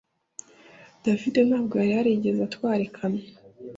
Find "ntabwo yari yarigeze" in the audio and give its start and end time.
1.49-2.41